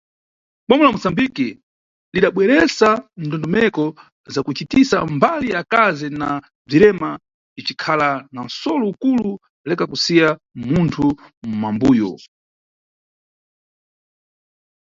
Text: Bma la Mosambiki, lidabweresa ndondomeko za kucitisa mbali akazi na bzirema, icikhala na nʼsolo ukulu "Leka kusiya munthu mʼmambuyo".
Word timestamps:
Bma 0.65 0.83
la 0.85 0.91
Mosambiki, 0.95 1.47
lidabweresa 2.13 2.89
ndondomeko 3.25 3.85
za 4.33 4.39
kucitisa 4.45 4.95
mbali 5.15 5.47
akazi 5.61 6.07
na 6.19 6.29
bzirema, 6.67 7.09
icikhala 7.59 8.09
na 8.33 8.41
nʼsolo 8.47 8.85
ukulu 8.93 9.31
"Leka 9.67 9.85
kusiya 9.91 10.29
munthu 10.69 11.05
mʼmambuyo". 11.47 12.11